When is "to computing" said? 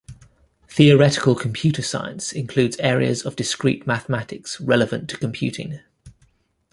5.11-5.81